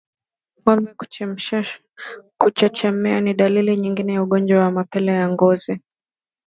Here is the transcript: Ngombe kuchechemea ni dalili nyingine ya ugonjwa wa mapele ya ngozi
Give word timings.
Ngombe 0.61 0.91
kuchechemea 2.39 3.21
ni 3.21 3.33
dalili 3.33 3.77
nyingine 3.77 4.13
ya 4.13 4.23
ugonjwa 4.23 4.59
wa 4.59 4.71
mapele 4.71 5.11
ya 5.13 5.29
ngozi 5.29 5.81